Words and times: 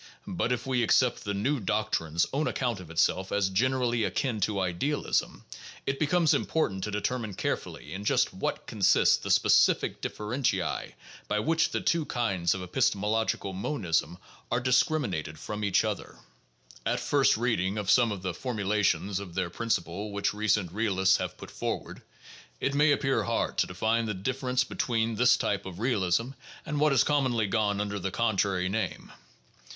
But 0.25 0.51
if 0.51 0.65
we 0.65 0.81
accept 0.81 1.25
the 1.25 1.33
new 1.35 1.59
doctrine's 1.59 2.25
own 2.33 2.47
account 2.47 2.79
of 2.79 2.89
itself 2.89 3.31
as 3.31 3.51
gener 3.51 3.81
ically 3.87 4.03
akin 4.03 4.39
to 4.41 4.59
idealism, 4.59 5.45
it 5.85 5.99
becomes 5.99 6.33
important 6.33 6.83
to 6.83 6.89
determine 6.89 7.35
carefully 7.35 7.93
in 7.93 8.03
just 8.03 8.33
what 8.33 8.65
consist 8.65 9.21
the 9.21 9.29
specific 9.29 10.01
differentiae, 10.01 10.93
by 11.27 11.37
which 11.39 11.69
the 11.69 11.81
two 11.81 12.03
kinds 12.05 12.55
of 12.55 12.63
epistemological 12.63 13.53
monism 13.53 14.17
are 14.51 14.59
discriminated 14.59 15.37
from 15.37 15.63
each 15.63 15.83
other. 15.83 16.03
l 16.03 16.09
Mind, 16.09 16.17
July, 16.17 16.27
1910. 16.97 16.97
589 16.97 16.97
590 16.97 16.97
THE 16.97 16.97
JOURNAL 16.97 16.97
OF 16.97 16.97
PHILOSOPHY 16.97 16.97
At 16.97 17.11
first 17.11 17.37
reading 17.37 17.77
of 17.77 17.91
some 17.91 18.11
of 18.11 18.21
the 18.23 18.33
formulations 18.33 19.19
of 19.19 19.35
their 19.35 19.49
principle 19.51 20.11
which 20.11 20.33
recent 20.33 20.71
realists 20.71 21.17
have 21.17 21.37
put 21.37 21.51
forward, 21.51 22.01
it 22.59 22.73
may 22.73 22.91
appear 22.91 23.21
hard 23.25 23.59
to 23.59 23.67
de 23.67 23.75
fine 23.75 24.05
the 24.05 24.15
difference 24.15 24.63
between 24.63 25.13
this 25.13 25.37
type 25.37 25.67
of 25.67 25.77
realism 25.77 26.31
and 26.65 26.79
what 26.79 26.91
has 26.91 27.03
com 27.03 27.25
monly 27.25 27.47
gone 27.47 27.79
under 27.79 27.99
the 27.99 28.09
contrary 28.09 28.67
name. 28.67 29.11